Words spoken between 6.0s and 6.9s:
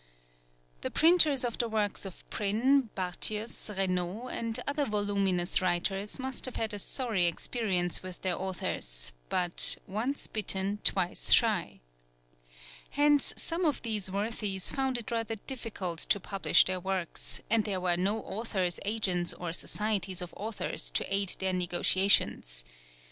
must have had a